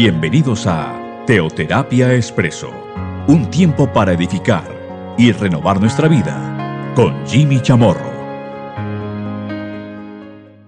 [0.00, 2.70] Bienvenidos a Teoterapia Expreso,
[3.26, 8.08] un tiempo para edificar y renovar nuestra vida con Jimmy Chamorro.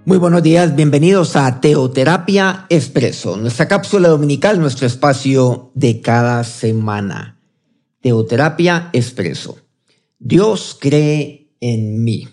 [0.04, 7.38] Muy buenos días, bienvenidos a Teoterapia Expreso, nuestra cápsula dominical, nuestro espacio de cada semana.
[8.00, 9.58] Teoterapia Expreso.
[10.18, 12.28] Dios cree en mí.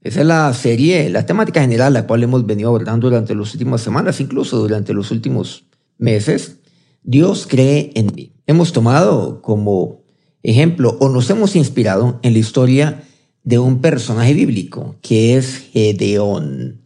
[0.00, 3.80] Esa es la serie, la temática general la cual hemos venido abordando durante las últimas
[3.80, 5.64] semanas, incluso durante los últimos
[5.98, 6.56] meses.
[7.02, 8.32] Dios cree en mí.
[8.46, 10.02] Hemos tomado como
[10.42, 13.04] ejemplo o nos hemos inspirado en la historia
[13.42, 16.82] de un personaje bíblico que es Gedeón.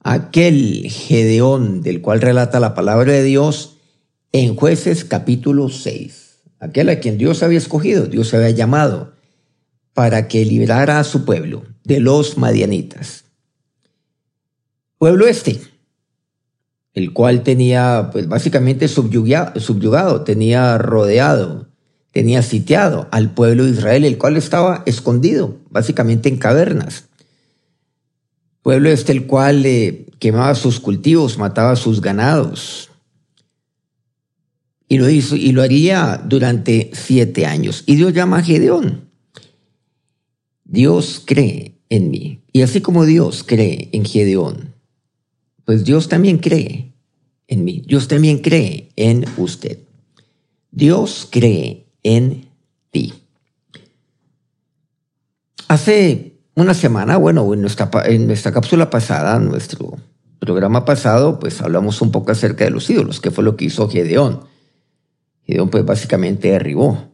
[0.00, 3.78] Aquel Gedeón del cual relata la palabra de Dios
[4.32, 6.42] en jueces capítulo 6.
[6.58, 9.14] Aquel a quien Dios había escogido, Dios había llamado
[9.92, 13.24] para que liberara a su pueblo de los madianitas.
[14.98, 15.60] Pueblo este,
[16.94, 21.68] el cual tenía pues básicamente subyugado, tenía rodeado,
[22.12, 27.06] tenía sitiado al pueblo de Israel, el cual estaba escondido, básicamente en cavernas.
[28.62, 32.90] Pueblo este el cual eh, quemaba sus cultivos, mataba sus ganados.
[34.88, 37.82] Y lo hizo, y lo haría durante siete años.
[37.86, 39.10] Y Dios llama a Gedeón.
[40.64, 42.42] Dios cree en mí.
[42.52, 44.73] Y así como Dios cree en Gedeón,
[45.64, 46.92] pues Dios también cree
[47.48, 47.82] en mí.
[47.86, 49.78] Dios también cree en usted.
[50.70, 52.48] Dios cree en
[52.90, 53.14] ti.
[55.68, 57.90] Hace una semana, bueno, en nuestra,
[58.52, 59.96] cápsula pasada, nuestro
[60.38, 63.88] programa pasado, pues hablamos un poco acerca de los ídolos, que fue lo que hizo
[63.88, 64.44] Gedeón.
[65.46, 67.08] Gedeón pues básicamente derribó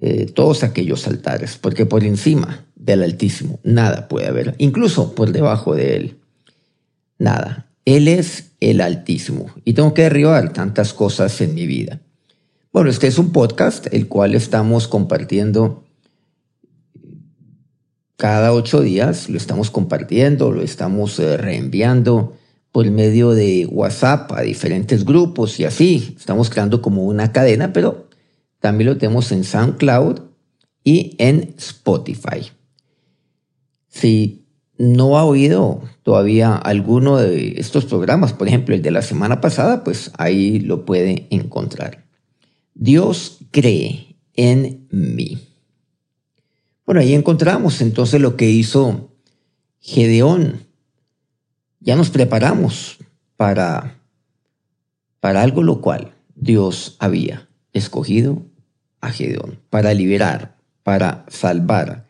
[0.00, 5.74] eh, todos aquellos altares, porque por encima del Altísimo nada puede haber, incluso por debajo
[5.74, 6.21] de él,
[7.22, 7.70] nada.
[7.84, 12.00] Él es el Altísimo y tengo que derribar tantas cosas en mi vida.
[12.72, 15.84] Bueno, este es un podcast el cual estamos compartiendo
[18.16, 22.36] cada ocho días, lo estamos compartiendo, lo estamos eh, reenviando
[22.70, 26.14] por medio de WhatsApp a diferentes grupos y así.
[26.16, 28.08] Estamos creando como una cadena, pero
[28.60, 30.20] también lo tenemos en SoundCloud
[30.84, 32.50] y en Spotify.
[33.88, 34.41] Si
[34.78, 39.84] no ha oído todavía alguno de estos programas, por ejemplo el de la semana pasada,
[39.84, 42.04] pues ahí lo puede encontrar.
[42.74, 45.38] Dios cree en mí.
[46.86, 49.12] Bueno, ahí encontramos entonces lo que hizo
[49.80, 50.66] Gedeón.
[51.80, 52.98] Ya nos preparamos
[53.36, 53.98] para,
[55.20, 58.42] para algo lo cual Dios había escogido
[59.00, 62.06] a Gedeón para liberar, para salvar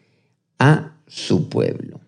[0.58, 2.01] a su pueblo.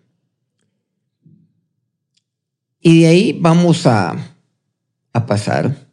[2.87, 4.37] Y de ahí vamos a,
[5.11, 5.89] a pasar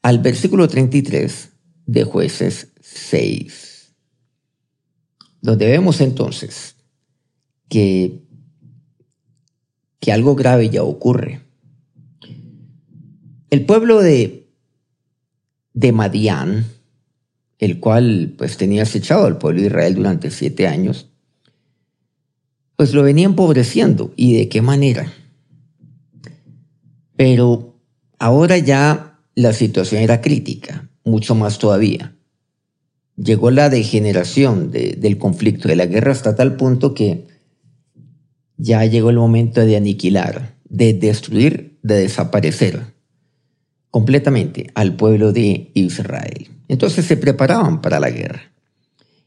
[0.00, 1.50] al versículo 33
[1.84, 3.94] de jueces 6,
[5.42, 6.76] donde vemos entonces
[7.68, 8.22] que,
[9.98, 11.42] que algo grave ya ocurre.
[13.50, 14.48] El pueblo de,
[15.74, 16.68] de Madián,
[17.58, 21.10] el cual pues tenía acechado al pueblo de Israel durante siete años,
[22.76, 24.14] pues lo venía empobreciendo.
[24.16, 25.12] ¿Y de qué manera?
[27.20, 27.76] Pero
[28.18, 32.16] ahora ya la situación era crítica, mucho más todavía.
[33.14, 37.26] Llegó la degeneración del conflicto, de la guerra hasta tal punto que
[38.56, 42.94] ya llegó el momento de aniquilar, de destruir, de desaparecer
[43.90, 46.48] completamente al pueblo de Israel.
[46.68, 48.50] Entonces se preparaban para la guerra.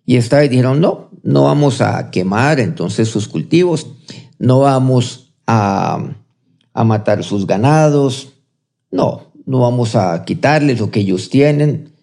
[0.03, 3.85] Y esta vez dijeron, no, no vamos a quemar entonces sus cultivos,
[4.39, 6.22] no vamos a,
[6.73, 8.33] a matar sus ganados,
[8.91, 11.93] no, no vamos a quitarles lo que ellos tienen,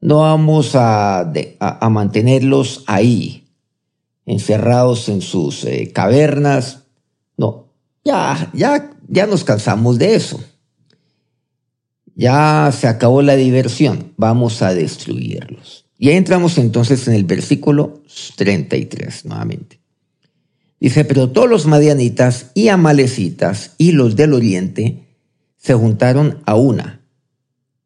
[0.00, 3.48] no vamos a, a, mantenerlos ahí,
[4.26, 6.84] encerrados en sus eh, cavernas,
[7.36, 7.66] no,
[8.04, 10.40] ya, ya, ya nos cansamos de eso.
[12.14, 15.86] Ya se acabó la diversión, vamos a destruirlos.
[15.98, 18.02] Y entramos entonces en el versículo
[18.36, 19.79] 33 nuevamente.
[20.80, 25.04] Dice, pero todos los madianitas y amalecitas y los del oriente
[25.58, 27.02] se juntaron a una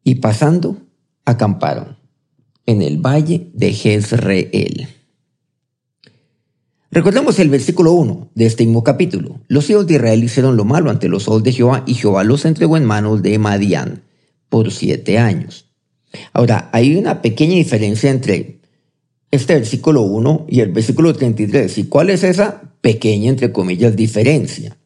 [0.03, 0.77] y pasando
[1.25, 1.97] acamparon
[2.65, 4.87] en el valle de Jezreel.
[6.89, 9.41] Recordemos el versículo 1 de este mismo capítulo.
[9.49, 12.45] Los hijos de Israel hicieron lo malo ante los ojos de Jehová y Jehová los
[12.45, 14.03] entregó en manos de Madián
[14.47, 15.65] por siete años.
[16.31, 18.61] Ahora, hay una pequeña diferencia entre
[19.31, 21.77] este versículo 1 y el versículo 33.
[21.79, 24.77] ¿Y cuál es esa pequeña, entre comillas, diferencia?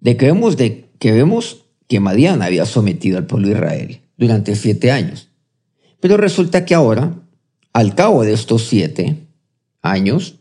[0.00, 4.56] De que vemos, de, que, vemos que Madián había sometido al pueblo de Israel durante
[4.56, 5.28] siete años.
[6.00, 7.14] Pero resulta que ahora,
[7.72, 9.28] al cabo de estos siete
[9.80, 10.40] años,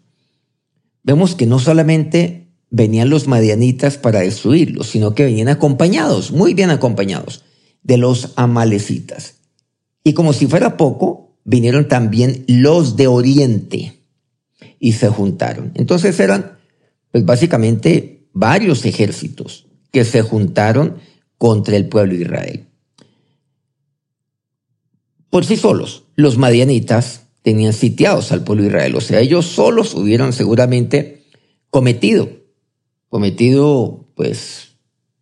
[1.03, 6.71] vemos que no solamente venían los madianitas para destruirlos, sino que venían acompañados, muy bien
[6.71, 7.43] acompañados,
[7.83, 9.35] de los amalecitas.
[10.03, 13.96] Y como si fuera poco, vinieron también los de Oriente
[14.79, 15.71] y se juntaron.
[15.75, 16.57] Entonces eran,
[17.11, 20.97] pues básicamente, varios ejércitos que se juntaron
[21.37, 22.67] contra el pueblo de Israel.
[25.29, 29.93] Por sí solos, los madianitas tenían sitiados al pueblo de Israel, o sea, ellos solos
[29.93, 31.23] hubieran seguramente
[31.69, 32.29] cometido,
[33.09, 34.67] cometido, pues,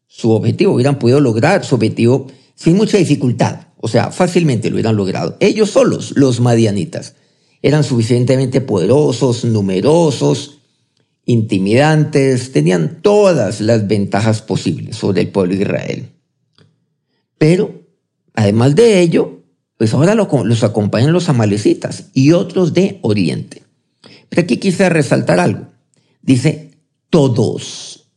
[0.07, 3.67] su objetivo, hubieran podido lograr su objetivo sin mucha dificultad.
[3.77, 5.35] O sea, fácilmente lo hubieran logrado.
[5.39, 7.15] Ellos solos, los madianitas,
[7.65, 10.59] eran suficientemente poderosos, numerosos,
[11.25, 16.11] intimidantes, tenían todas las ventajas posibles sobre el pueblo de Israel.
[17.39, 17.81] Pero,
[18.35, 19.41] además de ello,
[19.77, 23.63] pues ahora los acompañan los amalecitas y otros de Oriente.
[24.29, 25.65] Pero aquí quise resaltar algo.
[26.21, 26.69] Dice
[27.09, 28.11] todos.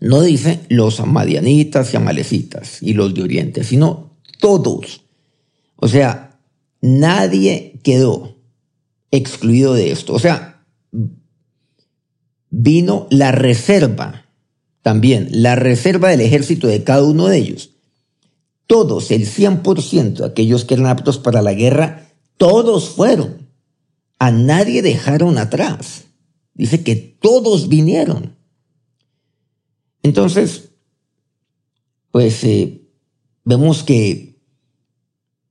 [0.00, 5.02] No dice los madianitas y amalecitas y los de Oriente, sino todos.
[5.76, 6.40] O sea,
[6.80, 8.33] nadie quedó
[9.16, 10.14] excluido de esto.
[10.14, 10.64] O sea,
[12.50, 14.26] vino la reserva
[14.82, 17.70] también, la reserva del ejército de cada uno de ellos.
[18.66, 23.48] Todos, el 100%, aquellos que eran aptos para la guerra, todos fueron.
[24.18, 26.04] A nadie dejaron atrás.
[26.54, 28.36] Dice que todos vinieron.
[30.02, 30.70] Entonces,
[32.10, 32.82] pues eh,
[33.44, 34.34] vemos que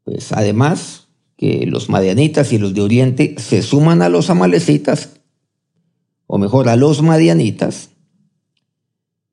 [0.03, 1.02] pues además
[1.37, 5.19] que los madianitas y los de Oriente se suman a los amalecitas,
[6.27, 7.89] o mejor, a los madianitas,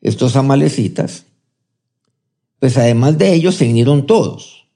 [0.01, 1.27] estos amalecitas,
[2.59, 4.67] pues además de ellos se vinieron todos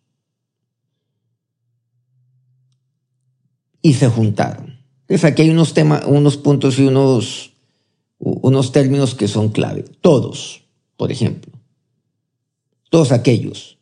[3.82, 4.78] y se juntaron.
[5.02, 7.52] Entonces aquí hay unos, temas, unos puntos y unos,
[8.18, 9.84] unos términos que son clave.
[10.00, 10.62] Todos,
[10.96, 11.52] por ejemplo.
[12.88, 13.74] Todos aquellos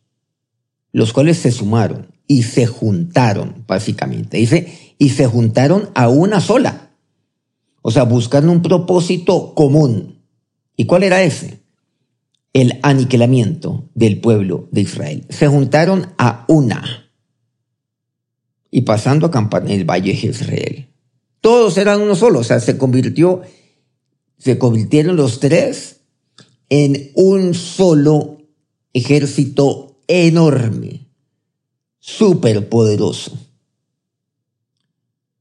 [0.93, 4.39] los cuales se sumaron y se juntaron, básicamente.
[4.39, 6.93] Dice, y se juntaron a una sola.
[7.83, 10.23] O sea, buscando un propósito común.
[10.77, 11.61] ¿Y cuál era ese?
[12.53, 15.27] El aniquilamiento del pueblo de Israel.
[15.29, 17.11] Se juntaron a una.
[18.71, 20.89] Y pasando a el valle de Israel.
[21.41, 22.39] Todos eran uno solo.
[22.39, 23.43] O sea, se convirtió,
[24.39, 26.01] se convirtieron los tres
[26.69, 28.39] en un solo
[28.95, 31.02] ejército enorme,
[32.03, 33.31] súper poderoso.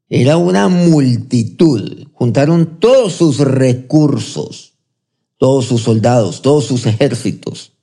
[0.08, 2.08] Era una multitud.
[2.14, 4.74] Juntaron todos sus recursos,
[5.38, 7.74] todos sus soldados, todos sus ejércitos,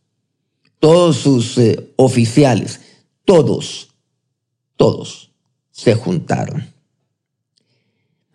[0.78, 2.80] todos sus eh, oficiales,
[3.24, 3.88] todos,
[4.76, 5.32] todos
[5.72, 6.72] se juntaron.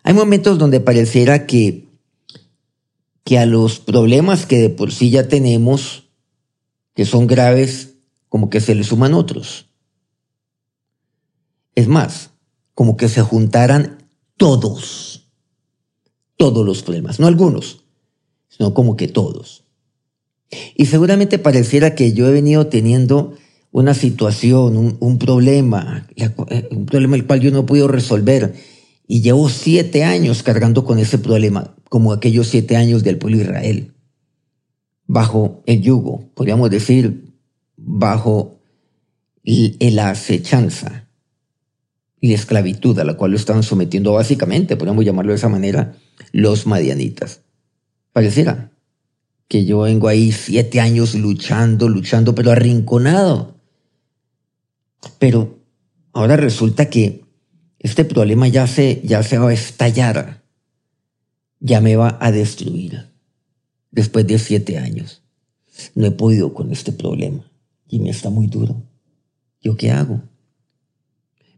[0.02, 1.88] Hay momentos donde pareciera que,
[3.24, 6.04] que a los problemas que de por sí ya tenemos,
[6.94, 7.94] que son graves,
[8.28, 9.68] como que se le suman otros.
[11.74, 12.30] Es más,
[12.74, 15.30] como que se juntaran todos,
[16.36, 17.84] todos los problemas, no algunos,
[18.48, 19.64] sino como que todos.
[20.76, 23.34] Y seguramente pareciera que yo he venido teniendo
[23.72, 26.30] una situación, un, problema, eh,
[26.70, 28.54] un problema el cual yo no he podido resolver.
[29.06, 33.44] Y llevo siete años cargando con ese problema, como aquellos siete años del pueblo de
[33.44, 33.92] Israel,
[35.06, 37.34] bajo el yugo, podríamos decir,
[37.76, 38.60] bajo
[39.44, 41.03] la acechanza
[42.24, 45.94] y la esclavitud a la cual lo estaban sometiendo básicamente, podemos llamarlo de esa manera,
[46.32, 47.42] los madianitas.
[48.14, 48.72] Pareciera
[49.46, 53.60] que yo vengo ahí siete años luchando, luchando, pero arrinconado.
[55.18, 55.58] Pero
[56.14, 57.26] ahora resulta que
[57.78, 60.42] este problema ya se, ya se va a estallar,
[61.60, 63.10] ya me va a destruir
[63.90, 65.22] después de siete años.
[65.94, 67.44] No he podido con este problema
[67.86, 68.82] y me está muy duro.
[69.60, 70.22] ¿Yo qué hago?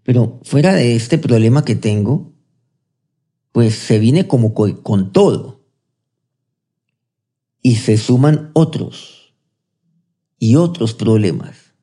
[0.06, 2.32] Pero fuera de este problema que tengo,
[3.50, 5.66] pues se viene como con todo.
[7.60, 9.34] Y se suman otros
[10.38, 11.75] y otros problemas.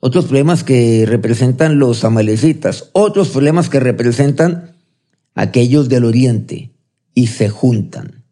[0.00, 4.76] Otros problemas que representan los amalecitas, otros problemas que representan
[5.34, 6.74] aquellos del oriente
[7.14, 8.22] y se juntan.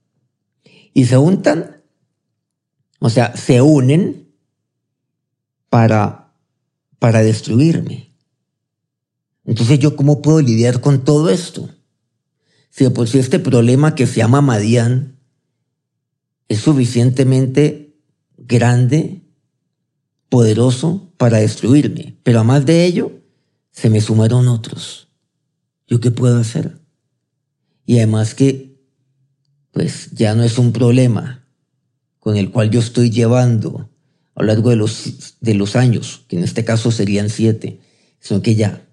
[0.93, 1.83] Y se juntan,
[2.99, 4.35] o sea, se unen
[5.71, 6.35] para,
[6.99, 8.06] para destruirme.
[9.47, 11.71] Entonces, ¿yo cómo puedo lidiar con todo esto?
[12.71, 15.19] Si por si este problema que se llama Madián
[16.49, 17.97] es suficientemente
[18.37, 19.23] grande
[20.29, 23.13] poderoso para destruirme, pero a más de ello,
[23.71, 25.09] se me sumaron otros.
[25.87, 26.81] ¿Yo qué puedo hacer?
[27.87, 28.81] Y además que,
[29.71, 31.47] pues ya no es un problema
[32.19, 33.89] con el cual yo estoy llevando
[34.35, 37.81] a lo largo de los, de los años, que en este caso serían siete,
[38.19, 38.86] sino que ya,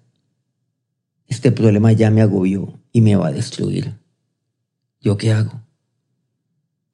[1.28, 3.98] este problema ya me agobió y me va a destruir.
[5.00, 5.62] ¿Yo qué hago?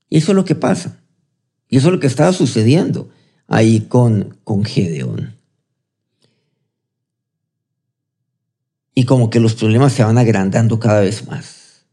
[0.08, 1.00] Y eso es lo que pasa.
[1.68, 3.10] Y eso es lo que estaba sucediendo
[3.46, 5.36] ahí con, con Gedeón.
[8.94, 11.86] Y como que los problemas se van agrandando cada vez más.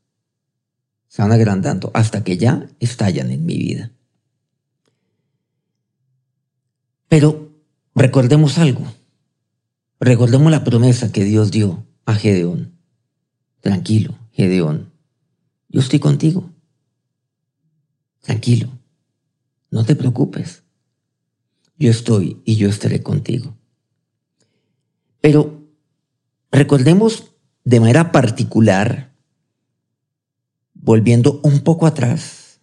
[1.07, 3.91] Se van agrandando hasta que ya estallan en mi vida.
[7.07, 7.51] Pero
[7.95, 8.85] recordemos algo.
[9.99, 12.73] Recordemos la promesa que Dios dio a Gedeón.
[13.59, 14.93] Tranquilo, Gedeón.
[15.67, 16.49] Yo estoy contigo.
[18.21, 18.69] Tranquilo.
[19.69, 20.63] No te preocupes.
[21.77, 23.55] Yo estoy y yo estaré contigo.
[25.19, 25.67] Pero
[26.49, 27.33] recordemos
[27.65, 29.13] de manera particular,
[30.73, 32.61] volviendo un poco atrás,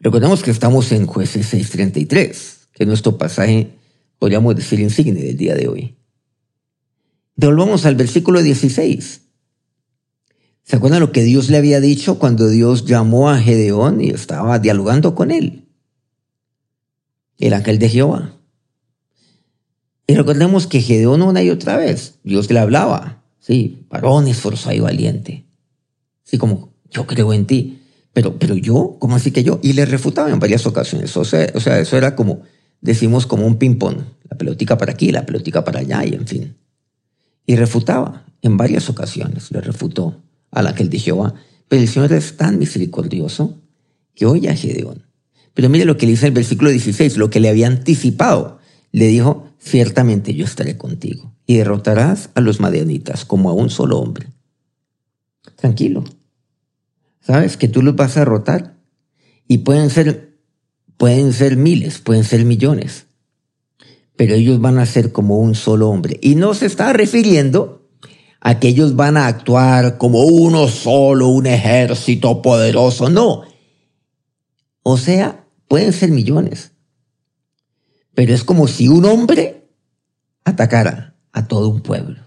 [0.00, 3.78] recordemos que estamos en jueces 633, que es nuestro pasaje,
[4.18, 5.96] podríamos decir, insigne del día de hoy.
[7.36, 9.22] Volvamos al versículo 16.
[10.62, 14.58] ¿Se acuerdan lo que Dios le había dicho cuando Dios llamó a Gedeón y estaba
[14.58, 15.68] dialogando con él?
[17.38, 18.36] El ángel de Jehová.
[20.06, 24.80] Y recordemos que Gedeón una y otra vez, Dios le hablaba, sí, varón esforzado y
[24.80, 25.44] valiente.
[26.22, 27.80] Sí, como, yo creo en ti.
[28.12, 29.58] Pero, pero yo, ¿cómo así que yo?
[29.62, 31.16] Y le refutaba en varias ocasiones.
[31.16, 32.42] O sea, o sea eso era como,
[32.80, 33.98] decimos, como un ping-pong.
[34.30, 36.56] La pelotica para aquí, la pelotica para allá, y en fin.
[37.46, 41.34] Y refutaba en varias ocasiones, le refutó al ángel de Jehová.
[41.68, 43.60] Pero el Señor es tan misericordioso
[44.14, 45.04] que oye a Gedeón.
[45.54, 48.58] Pero mire lo que le dice el versículo 16, lo que le había anticipado.
[48.92, 53.98] Le dijo, ciertamente yo estaré contigo y derrotarás a los madianitas como a un solo
[53.98, 54.28] hombre.
[55.56, 56.04] Tranquilo.
[57.20, 58.76] ¿Sabes que tú los vas a derrotar?
[59.48, 60.38] Y pueden ser,
[60.96, 63.06] pueden ser miles, pueden ser millones.
[64.16, 66.18] Pero ellos van a ser como un solo hombre.
[66.22, 67.88] Y no se está refiriendo
[68.40, 73.08] a que ellos van a actuar como uno solo, un ejército poderoso.
[73.08, 73.42] No.
[74.82, 76.72] O sea, pueden ser millones.
[78.14, 79.68] Pero es como si un hombre
[80.44, 82.20] atacara a todo un pueblo.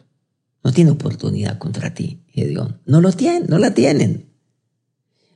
[0.63, 2.81] No tiene oportunidad contra ti, Gedeón.
[2.85, 4.29] No lo tienen, no la tienen.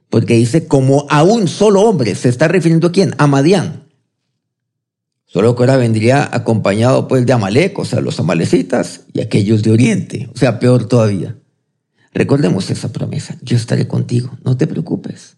[0.09, 2.15] Porque dice como a un solo hombre.
[2.15, 3.15] ¿Se está refiriendo a quién?
[3.17, 3.87] A Madián.
[5.31, 9.71] Solo que ahora vendría acompañado pues de Amalek, o sea, los amalecitas y aquellos de
[9.71, 11.37] Oriente, o sea, peor todavía.
[12.13, 15.37] Recordemos esa promesa, yo estaré contigo, no te preocupes,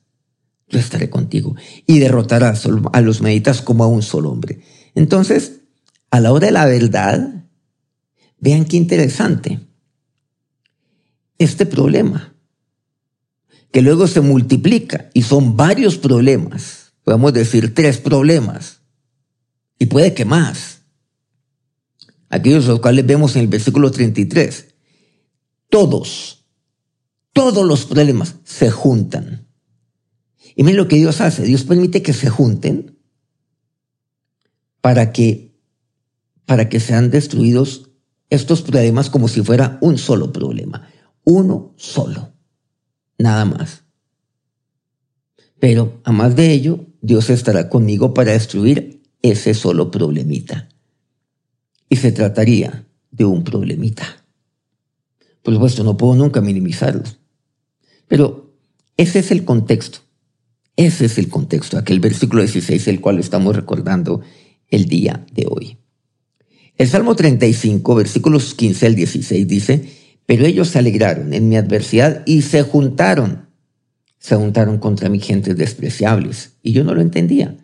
[0.67, 1.55] yo estaré contigo.
[1.85, 4.61] Y derrotarás a los meditas como a un solo hombre.
[4.95, 5.59] Entonces,
[6.09, 7.45] a la hora de la verdad,
[8.39, 9.59] vean qué interesante
[11.37, 12.33] este problema,
[13.71, 18.82] que luego se multiplica y son varios problemas, podemos decir tres problemas
[19.79, 20.81] y puede que más.
[22.29, 24.73] Aquellos los cuales vemos en el versículo 33.
[25.69, 26.45] Todos,
[27.31, 29.47] todos los problemas se juntan.
[30.55, 31.43] Y miren lo que Dios hace.
[31.43, 32.99] Dios permite que se junten
[34.81, 35.55] para que,
[36.45, 37.91] para que sean destruidos
[38.29, 40.87] estos problemas como si fuera un solo problema.
[41.23, 42.33] Uno solo.
[43.17, 43.83] Nada más.
[45.59, 50.69] Pero a más de ello, Dios estará conmigo para destruir ese solo problemita.
[51.89, 54.05] Y se trataría de un problemita.
[55.41, 57.03] Por supuesto, no puedo nunca minimizarlo.
[58.07, 58.53] Pero
[58.97, 59.99] ese es el contexto.
[60.75, 64.21] Ese es el contexto, aquel versículo 16, el cual estamos recordando
[64.69, 65.77] el día de hoy.
[66.77, 69.89] El Salmo 35, versículos 15 al 16 dice,
[70.25, 73.49] pero ellos se alegraron en mi adversidad y se juntaron.
[74.17, 76.53] Se juntaron contra mi gentes despreciables.
[76.63, 77.57] Y yo no lo entendía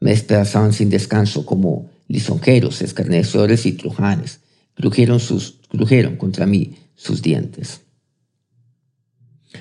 [0.00, 4.40] me despedazaban sin descanso como lisonjeros, escarnecedores y trujanes.
[4.74, 7.82] Crujeron, sus, crujeron contra mí sus dientes.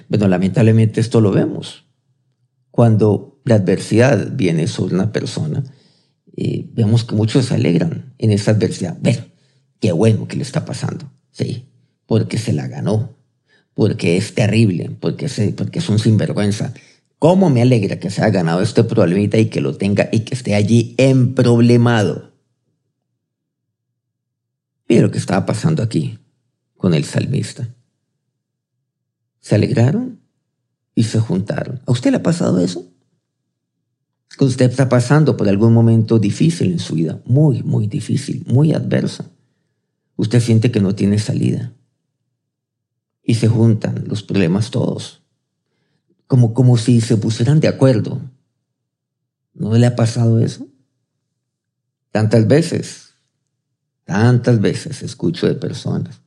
[0.08, 1.86] Bueno, lamentablemente esto lo vemos.
[2.72, 5.64] Cuando la adversidad viene sobre una persona,
[6.38, 8.98] eh, vemos que muchos se alegran en esa adversidad.
[9.02, 9.32] Ver,
[9.80, 11.12] qué bueno que le está pasando.
[11.32, 11.66] Sí,
[12.06, 13.16] porque se la ganó,
[13.74, 16.74] porque es terrible, porque, se, porque es un sinvergüenza,
[17.20, 20.36] ¿Cómo me alegra que se haya ganado este problemita y que lo tenga y que
[20.36, 22.34] esté allí emproblemado?
[24.88, 26.18] Mira lo que estaba pasando aquí
[26.78, 27.76] con el salmista.
[29.40, 30.22] Se alegraron
[30.96, 31.82] y se juntaron.
[31.86, 32.90] ¿A usted le ha pasado eso?
[34.40, 38.72] que usted está pasando por algún momento difícil en su vida, muy, muy difícil, muy
[38.72, 39.26] adverso.
[40.16, 41.74] Usted siente que no tiene salida.
[43.22, 45.19] Y se juntan los problemas todos,
[46.30, 48.22] como, como si se pusieran de acuerdo.
[49.56, 50.68] ¿No le ha pasado eso?
[52.12, 53.16] Tantas veces,
[54.04, 56.22] tantas veces escucho de personas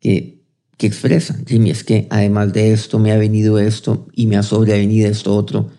[0.00, 0.44] que,
[0.76, 4.42] que expresan, Jimmy, es que además de esto me ha venido esto y me ha
[4.42, 5.70] sobrevenido esto otro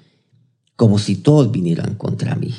[0.75, 2.55] como si todos vinieran contra mí.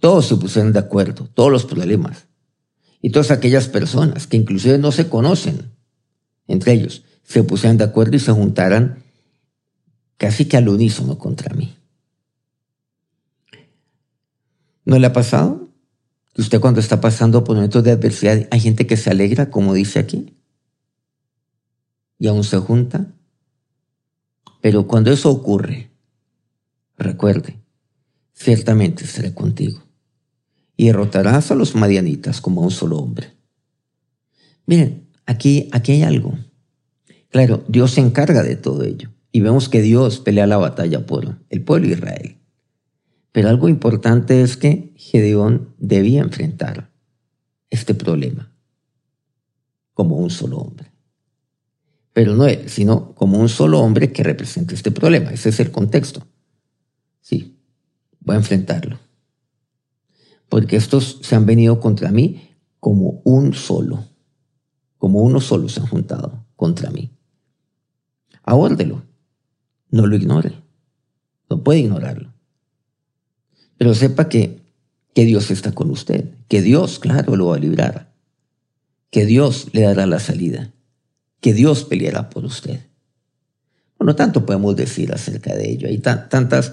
[0.00, 2.28] Todos se pusieran de acuerdo, todos los problemas.
[3.02, 5.76] Y todas aquellas personas que inclusive no se conocen
[6.48, 9.02] entre ellos, se pusieran de acuerdo y se juntaran
[10.16, 11.76] casi que al unísono contra mí.
[14.84, 15.68] ¿No le ha pasado?
[16.38, 19.98] Usted cuando está pasando por momentos de adversidad, hay gente que se alegra, como dice
[19.98, 20.36] aquí,
[22.18, 23.06] y aún se junta.
[24.60, 25.90] Pero cuando eso ocurre,
[26.98, 27.58] Recuerde,
[28.32, 29.82] ciertamente seré contigo
[30.76, 33.34] y derrotarás a los madianitas como a un solo hombre.
[34.66, 36.38] Miren, aquí, aquí hay algo.
[37.30, 41.38] Claro, Dios se encarga de todo ello y vemos que Dios pelea la batalla por
[41.50, 42.36] el pueblo de Israel.
[43.32, 46.90] Pero algo importante es que Gedeón debía enfrentar
[47.68, 48.50] este problema
[49.92, 50.92] como un solo hombre.
[52.12, 55.30] Pero no él, sino como un solo hombre que representa este problema.
[55.32, 56.26] Ese es el contexto.
[57.20, 57.58] Sí,
[58.20, 58.98] voy a enfrentarlo.
[60.48, 64.04] Porque estos se han venido contra mí como un solo.
[64.96, 67.15] Como uno solo se han juntado contra mí.
[68.46, 69.02] Abórdelo.
[69.90, 70.52] No lo ignore.
[71.50, 72.32] No puede ignorarlo.
[73.76, 74.62] Pero sepa que,
[75.14, 76.30] que Dios está con usted.
[76.48, 78.14] Que Dios, claro, lo va a librar.
[79.10, 80.72] Que Dios le dará la salida.
[81.40, 82.80] Que Dios peleará por usted.
[83.98, 85.88] Bueno, tanto podemos decir acerca de ello.
[85.88, 86.72] Hay tantas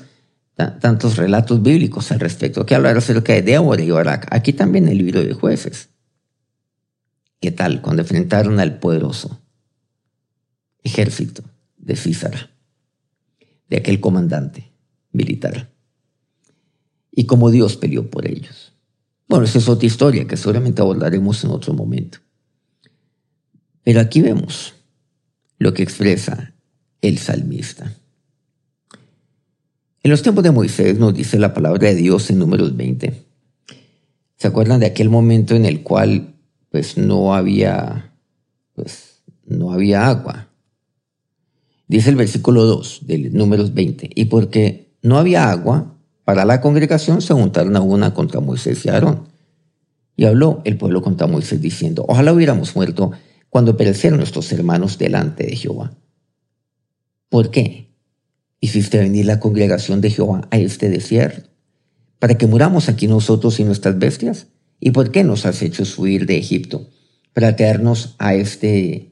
[0.56, 4.28] tantos relatos bíblicos al respecto, que hablar acerca de Débora y Barak.
[4.30, 5.90] Aquí también el libro de jueces.
[7.40, 9.42] ¿Qué tal cuando enfrentaron al poderoso
[10.84, 11.44] ejército
[11.84, 12.50] de Císara,
[13.70, 14.72] de aquel comandante
[15.12, 15.72] militar?
[17.12, 18.74] Y cómo Dios peleó por ellos.
[19.28, 22.20] Bueno, esa es otra historia que seguramente abordaremos en otro momento.
[23.84, 24.74] Pero aquí vemos
[25.60, 26.54] lo que expresa
[27.02, 27.94] el salmista.
[30.02, 33.26] En los tiempos de Moisés nos dice la palabra de Dios en números 20.
[34.36, 36.36] ¿Se acuerdan de aquel momento en el cual
[36.70, 38.14] pues no había
[38.74, 40.50] pues no había agua?
[41.88, 47.22] Dice el versículo 2 de números 20, y porque no había agua, para la congregación
[47.22, 49.28] se juntaron a una contra Moisés y Aarón.
[50.16, 53.12] Y habló el pueblo contra Moisés diciendo, ojalá hubiéramos muerto
[53.50, 55.94] cuando perecieron nuestros hermanos delante de Jehová.
[57.30, 57.84] ¿Por qué?
[58.64, 61.50] hiciste venir la congregación de Jehová a este desierto,
[62.18, 64.48] para que muramos aquí nosotros y nuestras bestias?
[64.80, 66.90] ¿Y por qué nos has hecho subir de Egipto
[67.34, 69.12] para traernos a este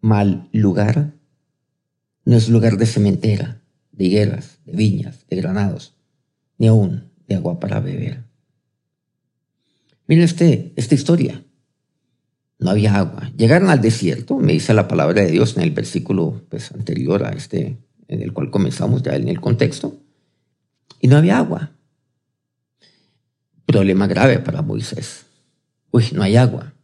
[0.00, 1.17] mal lugar?
[2.28, 5.94] No es lugar de cementera, de higueras, de viñas, de granados,
[6.58, 8.22] ni aún de agua para beber.
[10.06, 11.42] Miren este, esta historia.
[12.58, 13.32] No había agua.
[13.34, 17.30] Llegaron al desierto, me dice la palabra de Dios en el versículo pues, anterior a
[17.30, 19.98] este en el cual comenzamos ya en el contexto,
[21.00, 21.72] y no había agua.
[23.64, 25.24] Problema grave para Moisés.
[25.92, 26.74] Uy, no hay agua,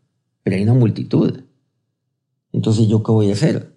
[0.43, 1.43] pero hay una multitud.
[2.51, 3.74] Entonces, ¿yo qué voy a hacer?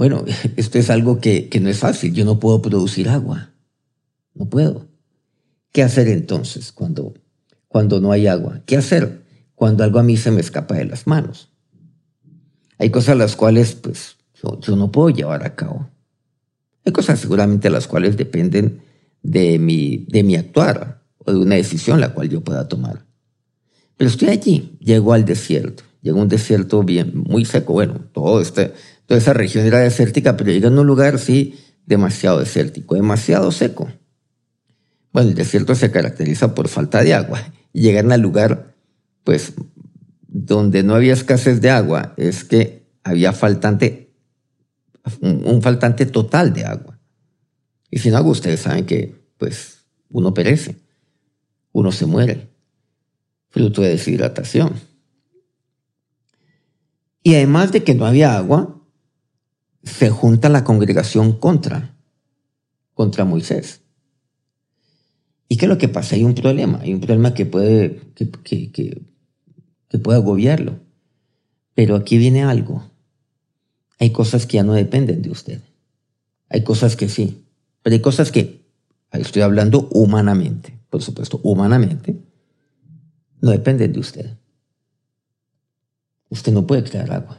[0.00, 0.24] Bueno,
[0.56, 2.14] esto es algo que, que no es fácil.
[2.14, 3.50] Yo no puedo producir agua.
[4.32, 4.88] No puedo.
[5.72, 7.12] ¿Qué hacer entonces cuando,
[7.68, 8.62] cuando no hay agua?
[8.64, 9.20] ¿Qué hacer
[9.54, 11.50] cuando algo a mí se me escapa de las manos?
[12.78, 15.90] Hay cosas las cuales pues, yo no puedo llevar a cabo.
[16.86, 18.80] Hay cosas seguramente las cuales dependen
[19.22, 23.04] de mi, de mi actuar o de una decisión la cual yo pueda tomar.
[23.98, 28.40] Pero estoy allí, llego al desierto, llego a un desierto bien, muy seco, bueno, todo
[28.40, 28.72] este,
[29.10, 33.90] toda esa región era desértica, pero llegué a un lugar, sí, demasiado desértico, demasiado seco.
[35.12, 37.42] Bueno, el desierto se caracteriza por falta de agua.
[37.72, 38.76] Y llegar al lugar,
[39.24, 39.54] pues,
[40.28, 44.14] donde no había escasez de agua, es que había faltante
[45.20, 47.00] un, faltante total de agua.
[47.90, 50.76] Y sin agua ustedes saben que pues uno perece,
[51.72, 52.48] uno se muere,
[53.48, 54.74] fruto de deshidratación.
[57.24, 58.76] Y además de que no había agua,
[59.82, 61.94] se junta la congregación contra,
[62.94, 63.80] contra Moisés.
[65.48, 66.16] ¿Y qué es lo que pasa?
[66.16, 68.70] Hay un problema, hay un problema que puede, que, que,
[69.88, 70.78] que puede agobiarlo.
[71.74, 72.90] Pero aquí viene algo.
[73.98, 75.60] Hay cosas que ya no dependen de usted.
[76.48, 77.44] Hay cosas que sí.
[77.82, 78.60] Pero hay cosas que,
[79.12, 82.16] estoy hablando humanamente, por supuesto, humanamente,
[83.40, 84.36] no dependen de usted.
[86.28, 87.38] Usted no puede crear agua.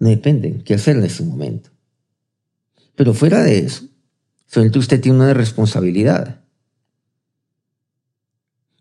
[0.00, 1.70] No depende qué hacer en ese momento.
[2.96, 3.84] Pero fuera de eso,
[4.46, 6.40] solamente usted tiene una responsabilidad.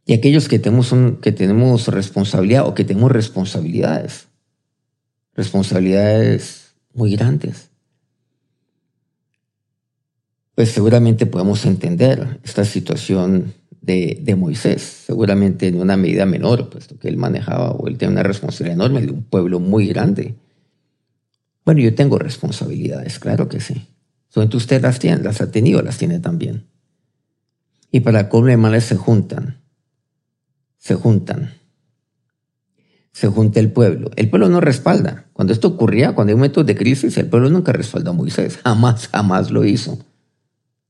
[0.06, 4.28] Y aquellos que tenemos, que tenemos responsabilidad o que tenemos responsabilidades,
[5.36, 7.70] responsabilidades muy grandes,
[10.56, 16.98] pues seguramente podemos entender esta situación de, de, Moisés, seguramente en una medida menor, puesto
[16.98, 20.36] que él manejaba o él tenía una responsabilidad enorme de un pueblo muy grande.
[21.70, 23.86] Bueno, yo tengo responsabilidades, claro que sí.
[24.28, 26.66] Solamente usted las tiene, las ha tenido, las tiene también.
[27.92, 29.60] Y para colmo males se juntan
[30.80, 31.54] se juntan.
[33.12, 34.10] Se junta el pueblo.
[34.16, 35.28] El pueblo no respalda.
[35.34, 38.58] Cuando esto ocurría, cuando hay momentos de crisis, el pueblo nunca respaldó a Moisés.
[38.64, 40.00] Jamás, jamás lo hizo.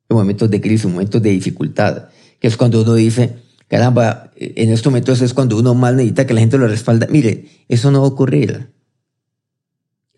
[0.08, 2.06] En momentos de crisis, en momentos de dificultad,
[2.40, 3.36] que es cuando uno dice,
[3.68, 7.08] caramba, en estos momentos es cuando uno más necesita que la gente lo respalda.
[7.10, 8.79] Mire, eso no va a ocurrir.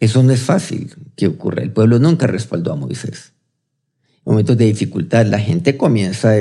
[0.01, 1.61] Eso no es fácil que ocurra.
[1.61, 3.33] El pueblo nunca respaldó a Moisés.
[4.25, 6.31] En momentos de dificultad, la gente comienza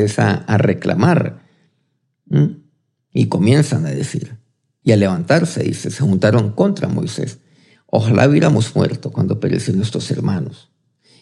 [0.47, 1.43] a, reclamar.
[3.13, 4.39] Y comienzan a decir,
[4.83, 7.41] y a levantarse, dice, se juntaron contra Moisés.
[7.85, 10.71] Ojalá hubiéramos muerto cuando perecieron nuestros hermanos.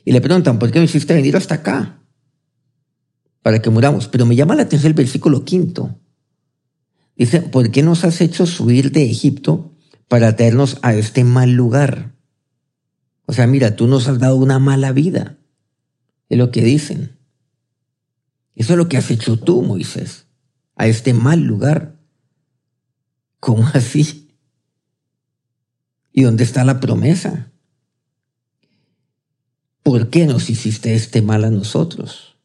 [0.04, 2.04] Y le preguntan, ¿por qué me hiciste venir hasta acá?
[3.42, 4.06] Para que muramos.
[4.06, 5.98] Pero me llama la atención el versículo quinto.
[7.16, 9.74] Dice, ¿por qué nos has hecho subir de Egipto
[10.06, 12.17] para traernos a este mal lugar?
[13.28, 15.38] O sea, mira, tú nos has dado una mala vida.
[16.28, 17.16] Es lo que dicen.
[18.56, 20.24] Eso es lo que has hecho tú, Moisés
[20.78, 21.98] a este mal lugar.
[23.40, 24.30] ¿Cómo así?
[26.12, 27.52] ¿Y dónde está la promesa?
[29.82, 32.36] ¿Por qué nos hiciste este mal a nosotros?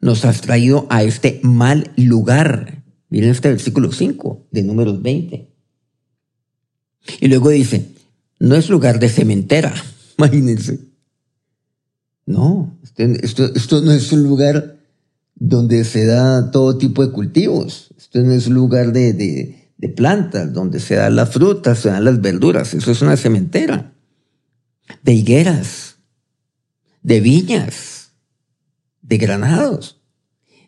[0.00, 2.84] Nos has traído a este mal lugar.
[3.08, 5.50] Miren este versículo 5 de números 20.
[7.20, 7.90] Y luego dice,
[8.40, 9.72] no es lugar de cementera,
[10.18, 10.80] imagínense.
[12.26, 14.78] No, este, esto, esto no es un lugar
[15.34, 17.90] donde se da todo tipo de cultivos.
[17.96, 22.04] Esto no es un lugar de, de, plantas, donde se dan las frutas, se dan
[22.04, 22.74] las verduras.
[22.74, 23.92] Eso es una cementera.
[25.02, 25.96] De higueras,
[27.02, 28.12] de viñas,
[29.02, 30.00] de granados,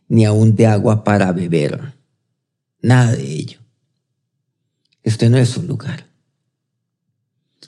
[0.08, 1.94] ni aún de agua para beber.
[2.80, 3.60] Nada de ello.
[5.02, 6.11] Este no es un lugar.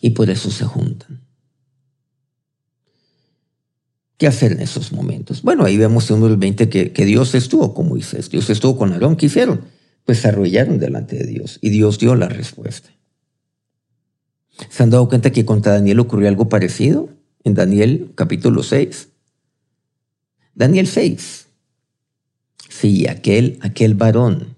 [0.04, 1.22] Y por eso se juntan.
[4.18, 5.40] ¿Qué hacer en esos momentos?
[5.40, 8.92] Bueno, ahí vemos en número 20 que, que Dios estuvo con Moisés, Dios estuvo con
[8.92, 9.16] Aarón.
[9.16, 9.62] ¿Qué hicieron?
[10.04, 12.90] Pues se arrollaron delante de Dios y Dios dio la respuesta.
[14.68, 17.08] ¿Se han dado cuenta que contra Daniel ocurrió algo parecido?
[17.42, 19.08] En Daniel capítulo 6.
[20.54, 21.46] Daniel 6.
[22.68, 24.54] Sí, aquel, aquel varón,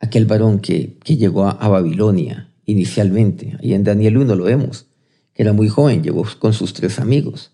[0.00, 4.88] aquel varón que, que llegó a Babilonia inicialmente, ahí en Daniel 1 lo vemos
[5.34, 7.52] que era muy joven, llegó con sus tres amigos.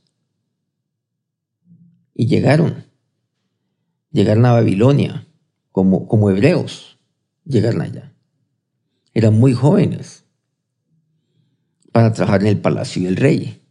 [2.15, 2.85] Y llegaron,
[4.13, 5.27] llegaron a Babilonia
[5.73, 6.99] como, como hebreos,
[7.45, 8.15] llegaron allá.
[9.15, 10.25] Eran muy jóvenes
[11.91, 13.63] para trabajar en el palacio del rey.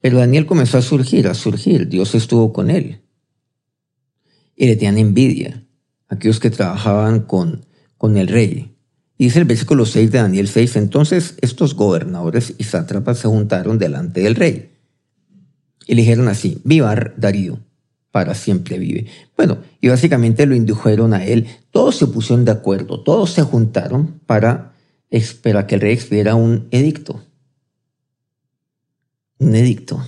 [0.00, 1.88] Pero Daniel comenzó a surgir, a surgir.
[1.88, 3.02] Dios estuvo con él.
[4.54, 5.66] Y le tenían envidia
[6.06, 8.77] aquellos que trabajaban con, con el rey.
[9.18, 14.20] Dice el versículo 6 de Daniel 6, entonces estos gobernadores y sátrapas se juntaron delante
[14.20, 14.70] del rey
[15.88, 17.58] y le dijeron así, viva Darío,
[18.12, 19.06] para siempre vive.
[19.36, 24.20] Bueno, y básicamente lo indujeron a él, todos se pusieron de acuerdo, todos se juntaron
[24.26, 24.74] para
[25.08, 27.24] esperar que el rey expidiera un edicto.
[29.38, 30.06] Un edicto.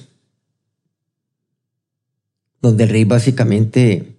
[2.61, 4.19] Donde el rey básicamente,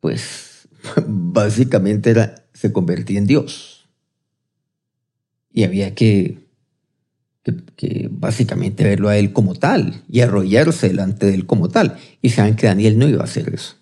[0.00, 0.66] pues,
[1.06, 3.86] básicamente era se convertía en Dios.
[5.52, 6.38] Y había que,
[7.76, 11.98] que, básicamente verlo a él como tal y arrollarse delante de él como tal.
[12.22, 13.76] Y saben que Daniel no iba a hacer eso.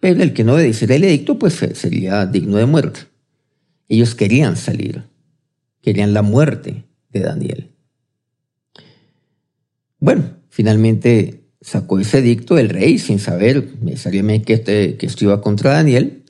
[0.00, 3.00] Pero el que no obedeciera el edicto, pues sería digno de muerte.
[3.88, 5.04] Ellos querían salir,
[5.80, 7.70] querían la muerte de Daniel.
[9.98, 15.40] Bueno, finalmente sacó ese edicto el rey sin saber necesariamente que, este, que esto iba
[15.40, 16.21] contra Daniel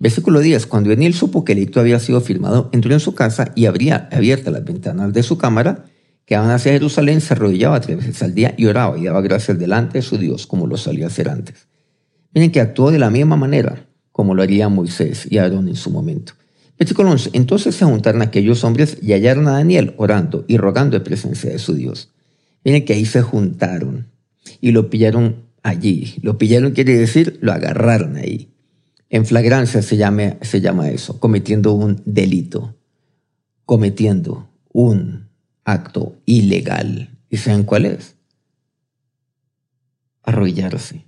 [0.00, 0.66] Versículo 10.
[0.66, 4.08] Cuando Daniel supo que el edicto había sido firmado, entró en su casa y abría
[4.10, 5.84] abiertas las ventanas de su cámara,
[6.24, 9.98] que hacia Jerusalén, se arrodillaba tres veces al día y oraba y daba gracias delante
[9.98, 11.68] de su Dios, como lo solía hacer antes.
[12.32, 15.90] Miren que actuó de la misma manera como lo haría Moisés y Aarón en su
[15.90, 16.34] momento.
[16.78, 17.30] Versículo 11.
[17.32, 21.58] Entonces se juntaron aquellos hombres y hallaron a Daniel orando y rogando en presencia de
[21.58, 22.10] su Dios.
[22.64, 24.08] Miren que ahí se juntaron
[24.60, 26.16] y lo pillaron allí.
[26.22, 28.50] Lo pillaron quiere decir, lo agarraron ahí.
[29.10, 32.76] En flagrancia se llama, se llama eso, cometiendo un delito,
[33.66, 35.28] cometiendo un
[35.64, 37.18] acto ilegal.
[37.28, 38.14] ¿Y saben cuál es?
[40.22, 41.04] Arrodillarse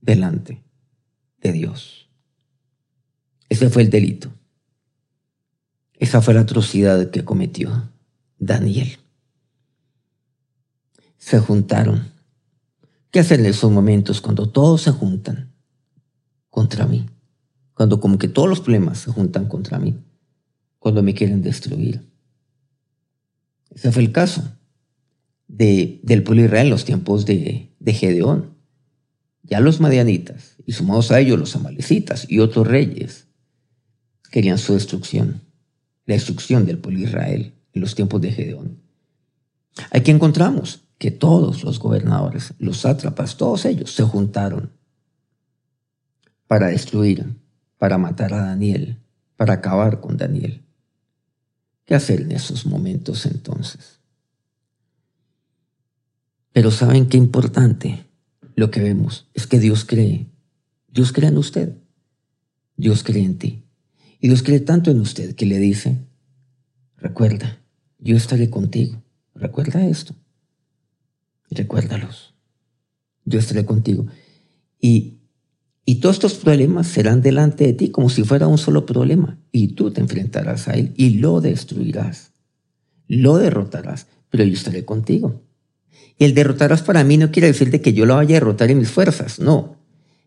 [0.00, 0.64] delante
[1.42, 2.08] de Dios.
[3.50, 4.32] Ese fue el delito.
[5.98, 7.92] Esa fue la atrocidad que cometió
[8.38, 8.98] Daniel.
[11.18, 12.10] Se juntaron.
[13.10, 15.52] ¿Qué hacer en esos momentos cuando todos se juntan
[16.48, 17.04] contra mí?
[17.78, 19.96] Cuando como que todos los problemas se juntan contra mí.
[20.80, 22.02] Cuando me quieren destruir.
[23.70, 24.42] Ese fue el caso
[25.46, 28.56] de, del pueblo Israel en los tiempos de, de Gedeón.
[29.44, 33.28] Ya los madianitas, y sumados a ellos los amalecitas y otros reyes,
[34.32, 35.42] querían su destrucción,
[36.04, 38.82] la destrucción del pueblo Israel en los tiempos de Gedeón.
[39.92, 44.72] Aquí encontramos que todos los gobernadores, los sátrapas, todos ellos se juntaron
[46.48, 47.24] para destruir,
[47.78, 48.98] para matar a Daniel,
[49.36, 50.62] para acabar con Daniel.
[51.84, 54.00] ¿Qué hacer en esos momentos entonces?
[56.52, 58.04] Pero ¿saben qué importante?
[58.56, 60.26] Lo que vemos es que Dios cree.
[60.88, 61.78] Dios cree en usted.
[62.76, 63.62] Dios cree en ti.
[64.20, 66.04] Y Dios cree tanto en usted que le dice,
[66.96, 67.60] recuerda,
[68.00, 69.00] yo estaré contigo.
[69.34, 70.14] Recuerda esto.
[71.50, 72.34] Recuérdalos.
[73.24, 74.06] Yo estaré contigo.
[74.80, 75.17] Y
[75.88, 79.38] y todos estos problemas serán delante de ti como si fuera un solo problema.
[79.52, 82.32] Y tú te enfrentarás a él y lo destruirás.
[83.06, 85.40] Lo derrotarás, pero yo estaré contigo.
[86.18, 88.70] Y el derrotarás para mí no quiere decir de que yo lo vaya a derrotar
[88.70, 89.76] en mis fuerzas, no.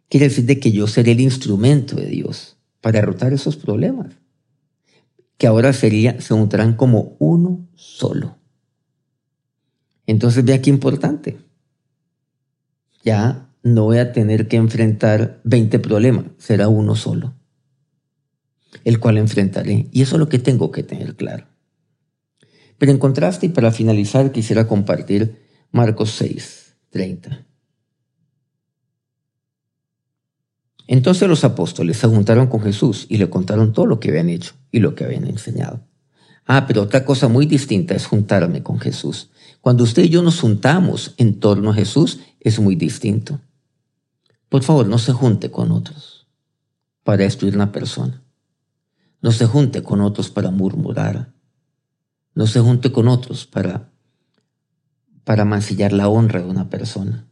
[0.10, 4.16] Quiere decir de que yo seré el instrumento de Dios para derrotar esos problemas.
[5.38, 8.36] Que ahora sería, se juntarán como uno solo.
[10.08, 11.38] Entonces vea qué importante.
[13.04, 17.36] Ya no voy a tener que enfrentar 20 problemas, será uno solo,
[18.84, 19.88] el cual enfrentaré.
[19.92, 21.48] Y eso es lo que tengo que tener claro.
[22.78, 25.40] Pero en contraste, y para finalizar, quisiera compartir
[25.72, 27.46] Marcos 6, 30.
[30.88, 34.56] Entonces los apóstoles se juntaron con Jesús y le contaron todo lo que habían hecho
[34.72, 35.88] y lo que habían enseñado.
[36.46, 39.30] Ah, pero otra cosa muy distinta es juntarme con Jesús.
[39.62, 43.40] Cuando usted y yo nos juntamos en torno a Jesús, es muy distinto.
[44.52, 46.28] Por favor, no se junte con otros
[47.04, 48.22] para destruir una persona.
[49.22, 51.32] No se junte con otros para murmurar.
[52.36, 53.90] No se junte con otros para,
[55.24, 57.30] para mancillar la honra de una persona.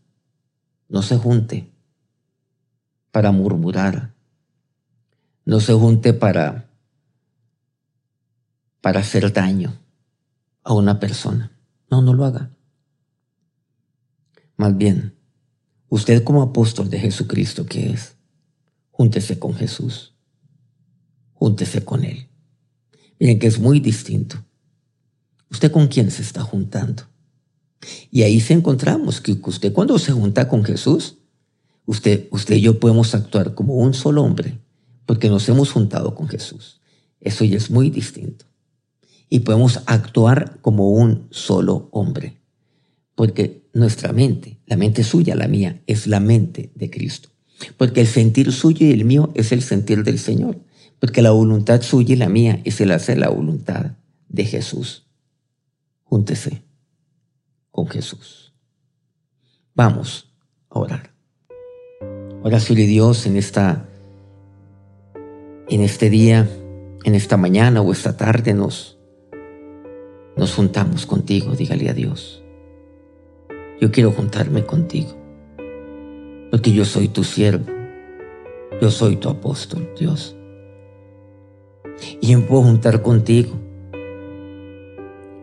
[0.88, 1.73] No se junte
[3.12, 4.13] para murmurar.
[5.43, 6.69] No se junte para,
[8.79, 9.77] para hacer daño
[10.63, 11.51] a una persona.
[11.91, 12.51] No, no lo haga.
[14.55, 15.18] Más bien,
[15.89, 18.15] Usted como apóstol de Jesucristo que es,
[18.91, 20.13] júntese con Jesús.
[21.34, 22.28] Júntese con Él.
[23.19, 24.38] Miren que es muy distinto.
[25.49, 27.04] ¿Usted con quién se está juntando?
[28.12, 31.17] Y ahí se encontramos que usted cuando se junta con Jesús,
[31.86, 34.60] usted, usted y yo podemos actuar como un solo hombre,
[35.08, 36.82] porque nos hemos juntado con Jesús.
[37.19, 38.45] Eso ya es muy distinto.
[39.28, 42.38] Y podemos actuar como un solo hombre
[43.19, 47.27] porque nuestra mente, la mente suya, la mía, es la mente de Cristo.
[47.75, 50.55] Porque el sentir suyo y el mío es el sentir del Señor.
[50.99, 53.97] Porque la voluntad suya y la mía es el hacer la voluntad
[54.29, 55.05] de Jesús.
[56.03, 56.62] Júntese
[57.71, 58.53] con Jesús.
[59.75, 60.32] Vamos
[60.69, 61.12] a orar.
[62.41, 63.86] Oración de Dios en esta
[65.67, 66.49] en este día,
[67.03, 68.97] en esta mañana o esta tarde nos
[70.38, 72.43] nos juntamos contigo, dígale a Dios.
[73.81, 75.15] Yo quiero juntarme contigo,
[76.51, 77.65] porque yo soy tu siervo,
[78.81, 80.35] yo soy tu apóstol, Dios.
[82.19, 83.53] Y yo puedo juntar contigo.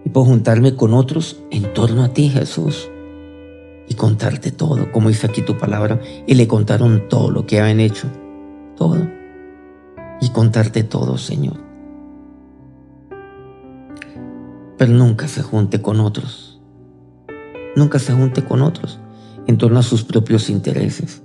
[0.05, 2.91] Y puedo juntarme con otros en torno a ti, Jesús.
[3.89, 5.99] Y contarte todo, como dice aquí tu palabra.
[6.27, 8.07] Y le contaron todo lo que habían hecho.
[8.77, 9.09] Todo.
[10.21, 11.57] Y contarte todo, Señor.
[14.77, 16.46] Pero nunca se junte con otros
[17.77, 18.99] Nunca se junte con otros
[19.47, 21.23] en torno a sus propios intereses.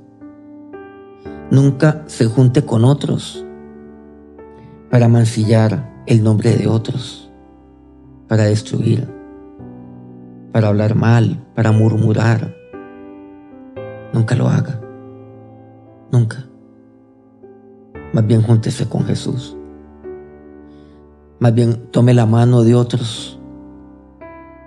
[1.50, 3.46] Nunca se junte con otros
[4.90, 7.32] para mancillar el nombre de otros,
[8.28, 9.08] para destruir,
[10.52, 12.54] para hablar mal, para murmurar.
[14.14, 14.82] Nunca lo haga.
[16.12, 16.46] Nunca.
[18.12, 19.56] Más bien júntese con Jesús.
[21.40, 23.40] Más bien, tome la mano de otros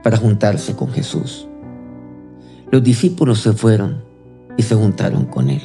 [0.02, 1.46] para juntarse con Jesús.
[2.74, 4.02] Los discípulos se fueron
[4.56, 5.62] y se juntaron con Él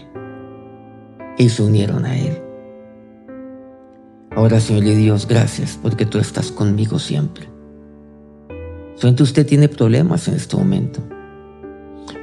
[1.40, 2.40] y se unieron a Él.
[4.36, 7.50] Ahora, Señor y Dios, gracias porque tú estás conmigo siempre.
[8.94, 11.02] Solamente usted tiene problemas en este momento.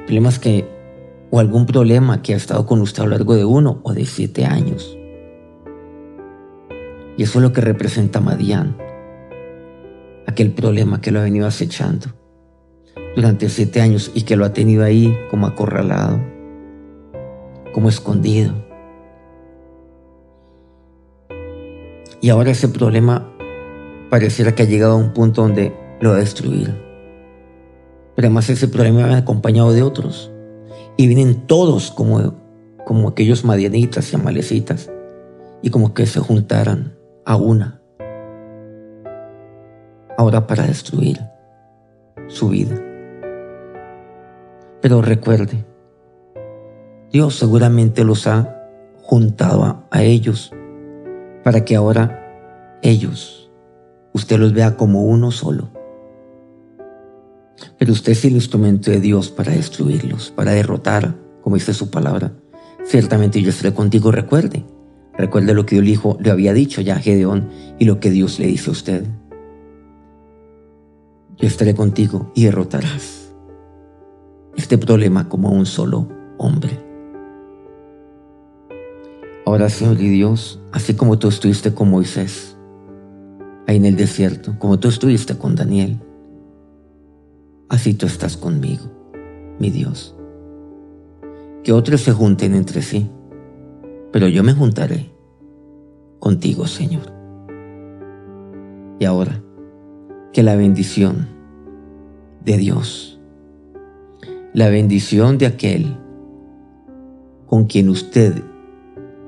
[0.04, 0.68] Problemas que,
[1.32, 4.06] o algún problema que ha estado con usted a lo largo de uno o de
[4.06, 4.96] siete años.
[7.16, 8.76] Y eso es lo que representa Madián.
[10.28, 12.06] Aquel problema que lo ha venido acechando
[13.16, 16.20] durante siete años y que lo ha tenido ahí como acorralado,
[17.72, 18.52] como escondido.
[22.20, 23.32] Y ahora ese problema
[24.10, 26.74] pareciera que ha llegado a un punto donde lo va a destruir.
[28.14, 30.30] Pero además ese problema va acompañado de otros.
[30.96, 32.34] Y vienen todos como,
[32.84, 34.90] como aquellos madianitas y amalecitas.
[35.62, 37.80] Y como que se juntaran a una.
[40.18, 41.20] Ahora para destruir
[42.28, 42.85] su vida.
[44.80, 45.64] Pero recuerde,
[47.12, 48.56] Dios seguramente los ha
[49.02, 50.52] juntado a, ellos
[51.44, 53.50] para que ahora ellos,
[54.12, 55.70] usted los vea como uno solo.
[57.78, 62.32] Pero usted es el instrumento de Dios para destruirlos, para derrotar, como dice su palabra.
[62.84, 64.64] Ciertamente yo estaré contigo, recuerde.
[65.16, 68.38] Recuerde lo que el Hijo le había dicho ya a Gedeón y lo que Dios
[68.38, 69.04] le dice a usted.
[71.38, 73.25] Yo estaré contigo y derrotarás
[74.56, 76.86] este problema como un solo hombre.
[79.44, 82.56] Ahora, Señor y Dios, así como tú estuviste con Moisés,
[83.66, 86.00] ahí en el desierto, como tú estuviste con Daniel,
[87.68, 88.84] así tú estás conmigo,
[89.60, 90.16] mi Dios.
[91.62, 93.08] Que otros se junten entre sí,
[94.12, 95.10] pero yo me juntaré
[96.18, 97.12] contigo, Señor.
[98.98, 99.42] Y ahora,
[100.32, 101.28] que la bendición
[102.44, 103.15] de Dios,
[104.56, 105.98] la bendición de aquel
[107.46, 108.42] con quien usted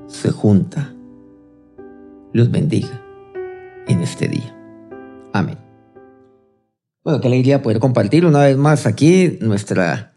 [0.07, 0.91] se junta,
[2.33, 2.99] los bendiga
[3.87, 4.57] en este día.
[5.31, 5.59] Amén.
[7.03, 10.15] Bueno, qué alegría poder compartir una vez más aquí nuestra,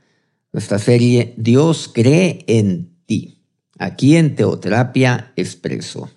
[0.50, 3.44] nuestra serie Dios cree en ti,
[3.78, 6.08] aquí en Teoterapia Expreso.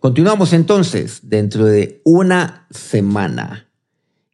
[0.00, 3.70] Continuamos entonces dentro de una semana.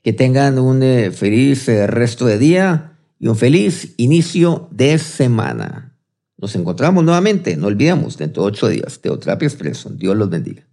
[0.03, 2.90] Que tengan un eh, feliz eh, resto de día
[3.21, 5.95] y un feliz inicio de semana.
[6.39, 8.99] Nos encontramos nuevamente, no olvidemos, dentro de ocho días.
[9.01, 9.91] Teoterapia Expreso.
[9.91, 10.67] Dios los bendiga.